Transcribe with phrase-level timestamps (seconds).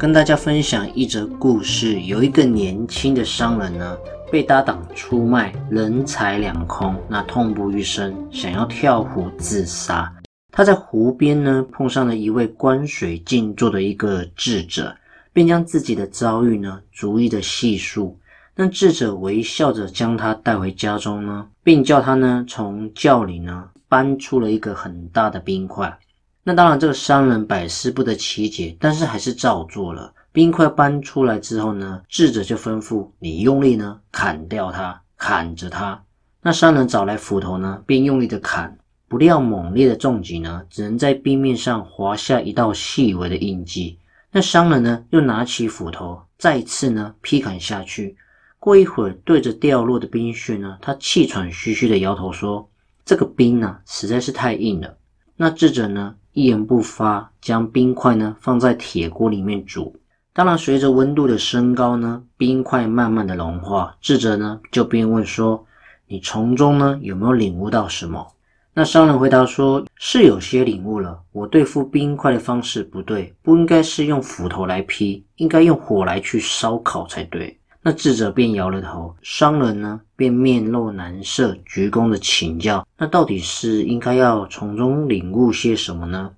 [0.00, 3.98] 跟大家分享一则故事：有一个年轻的商人呢，
[4.32, 10.10] 被搭档出卖，人财两空，那痛不欲生，想要跳湖自杀。
[10.52, 14.96] 他在湖边呢碰上了一位观水静坐的一个智者，
[15.34, 18.18] 便将自己的遭遇呢逐一的细述。
[18.56, 25.94] 那智者微笑着将他带回家中呢，并叫他呢从窖里呢搬出了一个很大的冰块。
[26.42, 30.12] 那当然，这个商人百思不得其解，但是还是照做了。
[30.32, 36.00] 冰块搬出来之后呢，智者就吩咐你用力呢砍掉它，砍着它。
[36.40, 38.76] 那商人找来斧头呢，便用力的砍。
[39.06, 43.98] 不料猛烈的重击呢，只能在冰面上划下一道细微的印记。
[44.30, 48.16] 那商人呢，又拿起斧头，再次呢劈砍下去。
[48.60, 52.70] 过一会儿，对着掉落的冰屑呢，他气喘吁吁的摇头说
[53.04, 54.96] ：“这个冰呢，实在是太硬了。”
[55.36, 59.94] 那智者呢，一言不发，将冰块呢放在铁锅里面煮。
[60.32, 63.94] 当然，随着温度的升高呢，冰块慢慢的融化。
[64.00, 65.62] 智者呢，就便问说
[66.08, 68.26] ：“你从中呢，有没有领悟到什么？”
[68.72, 71.20] 那商人回答说：“是有些领悟了。
[71.32, 79.14] 我对付冰块的方式不对，不应该是用斧头来劈，应该用火来去烧烤才对。”那智者便摇了头。
[79.22, 86.30] 商人呢，便面露难色，鞠躬的请教：“那到底是应该要从中领悟些什么呢？”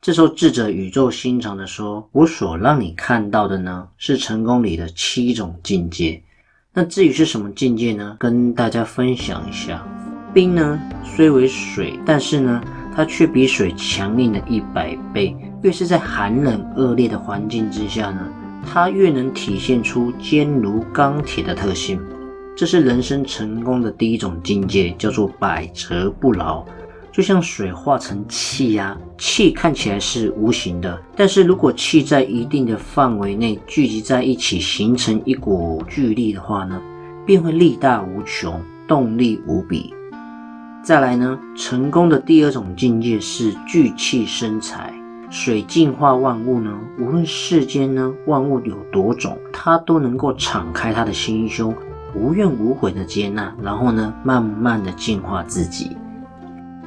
[0.00, 6.22] 这时候，智者语重心长的说：“我所让你看到的呢，是成功里的七种境界。
[6.72, 8.16] 那至于是什么境界呢？
[8.20, 9.84] 跟大家分享一下。”
[10.32, 12.62] 冰呢，虽为水，但是呢，
[12.94, 15.34] 它却比水强硬了一百倍。
[15.62, 18.28] 越是在寒冷恶劣的环境之下呢，
[18.64, 21.98] 它越能体现出坚如钢铁的特性。
[22.54, 26.64] 这是人生成功的第一种境界，叫做百折不挠。
[27.16, 36.78] 就像水化成气呀，气看起来是无形的，但是如果气在一定的范围内聚集在一起，形成一股巨力的话呢，
[37.24, 39.94] 便会力大无穷，动力无比。
[40.84, 44.92] 再来呢，成功的第二种境界是聚气生财。
[45.30, 51.74] 水净化万物呢，无论世间呢万物有多种，它都能够敞开它的心胸，
[52.14, 55.96] 无怨无悔的接纳，然后呢，慢慢的净化自己。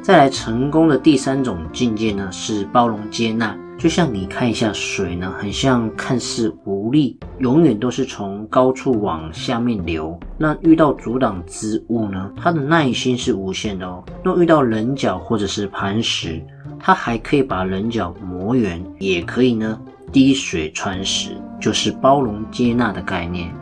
[0.02, 3.56] 再来，成功的第三种境界呢，是包容接纳。
[3.78, 10.20] 就像你看一下水呢，很像看似无力，永远都是从高处往下面流。
[10.38, 14.04] 那遇到阻挡之物呢，它的耐心是无限的哦。
[14.24, 16.42] 若遇到棱角或者是磐石，
[16.80, 19.80] 它还可以把棱角磨圆，也可以呢
[20.12, 23.54] 滴水穿石，就是包容接纳的概念。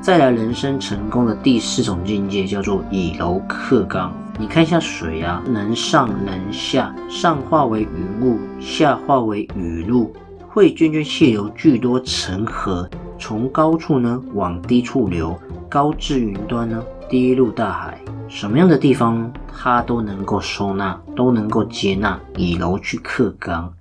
[0.00, 4.12] 再来，人生成功的第四种境界叫做以柔克刚。
[4.36, 10.12] 你看一下水啊，能上能下，上化为云雾，下化为雨露，
[10.48, 23.72] 会涓涓细流，聚多成河，从高处呢往低处流，高至云端呢，低入大海，什么样的地方它都能够收纳，都能够接纳，以柔去克刚。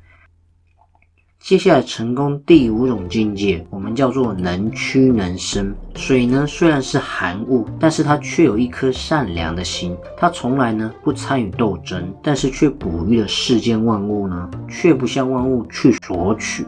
[1.44, 5.76] 接下来，成功第五种境界，我们叫做能屈能伸。
[5.94, 9.94] 水呢，虽然是寒物，但是它却有一颗善良的心。
[10.16, 16.66] 它从来呢不参与斗争，但是却哺育了世间万物呢，却不向万物去索取。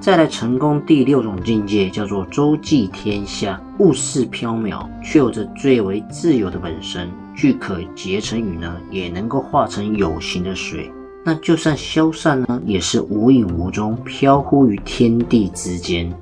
[0.00, 3.58] 再来，成功第六种境界叫做周济天下。
[3.78, 7.10] 物事飘渺，却有着最为自由的本身。
[7.34, 10.92] 具可结成雨呢，也能够化成有形的水。
[11.26, 16.12] 那就算消散呢，也是无影无踪，飘忽于天地之间。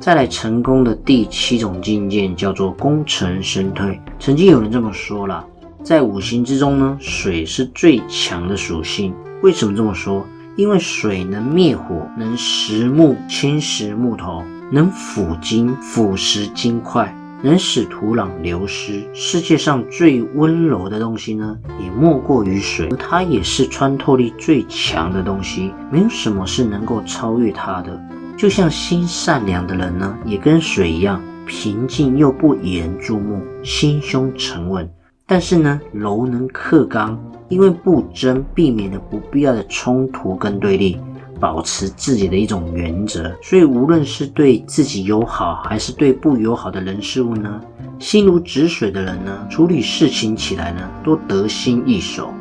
[0.00, 4.00] 再来，成功的第七种境界叫做功成身退。
[4.18, 5.44] 曾经有人这么说了，
[5.82, 9.14] 在五行之中呢，水是最强的属性。
[9.42, 10.24] 为什么这么说？
[10.56, 14.42] 因为水能灭火，能蚀木、侵蚀木头，
[14.72, 17.14] 能腐金、腐蚀金块。
[17.42, 19.02] 能使土壤流失。
[19.12, 28.00] 世界上最温柔的东西呢，也莫过于水，它也是穿透力最强的东西，没有什么是能够超越它的。
[28.36, 34.88] 就像心善良的人呢，也跟水一样，平静又不引人注目，心胸沉稳。
[35.26, 37.18] 但是呢，柔能克刚，
[37.48, 40.98] 因为不争，避免了不必要的冲突跟对立。
[41.40, 47.60] 保持自己的一种原则，所以无论是对自己友好，还是对不友好的人事物呢，
[47.98, 52.32] 心如止水的人呢，处理事情起来呢，都得心应手。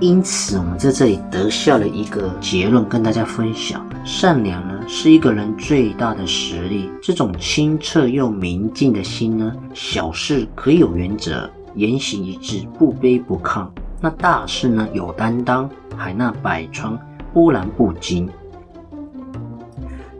[0.00, 6.90] 因此，我们在这里得下了一个结论，跟大家分享：善良呢，是一个人最大的实力。
[7.00, 13.66] 这种清澈又明净的心呢，小事可以有原则，言行一致，不卑不亢。
[14.04, 15.66] 那大事呢，有担当，
[15.96, 16.94] 海纳百川，
[17.32, 18.28] 波澜不惊。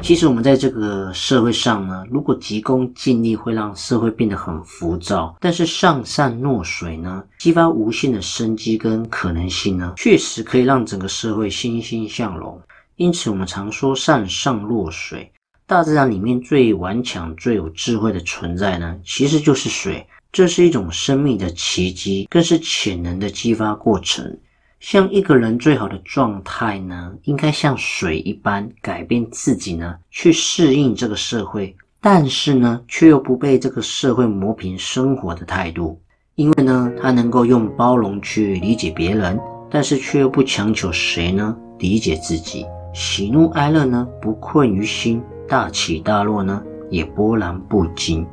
[0.01, 12.59] 其实我们在这个社会上呢，如果急功近利，会让社会变得很浮躁；但是上善若水呢，激发无限的生机跟可能性呢，确实可以让整个社会欣欣向荣。
[12.97, 15.31] 因此，我们常说上善若水。
[15.67, 20.07] 大自然里面最顽强、最有智慧的存在呢，其实就是水。
[20.35, 24.37] 这是一种生命的奇迹，更是潜能的激发过程。
[24.81, 36.01] 像一个人最好的状态呢，应该像水一般改变自己呢，去适应这个社会，但是呢，却又不被这个社会磨平生活的态度。
[36.35, 39.39] 因为呢，他能够用包容去理解别人，
[39.71, 42.67] 但是却又不强求谁呢理解自己。
[42.93, 46.61] 喜怒哀乐呢，不困于心；大起大落呢，
[46.91, 48.27] 也波澜不惊。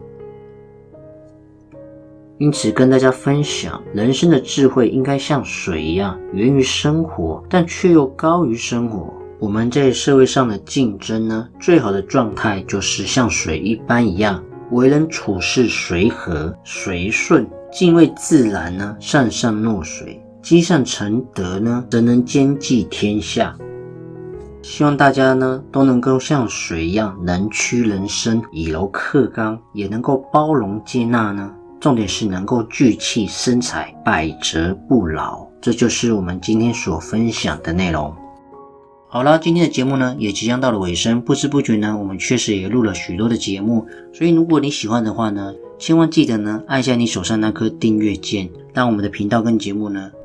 [2.42, 9.14] 因此，跟大家分享，人生的智慧应该像水一样，源于生活，但却又高于生活。
[9.38, 23.56] 我们在社会上的竞争呢，最好的状态就是像水一般一样，为人处事随和随顺，敬畏自然呢，善善若水，积善成德呢，则能兼济天下。
[24.64, 31.48] 希望大家呢，都能够像水一样，能屈能伸，以柔克刚，也能够包容接纳呢。
[31.82, 35.50] 重点是能够聚气生财，百折不挠。
[35.60, 38.16] 这就是我们今天所分享的内容。
[39.10, 43.88] 好了，今天的节目呢也即将到了尾声，不知不觉呢，我们确实也录了许多的节目。
[44.14, 50.12] 所以如果你喜欢的话呢，千万记得呢按下你手上那颗订阅键，让我们的频道跟节目呢。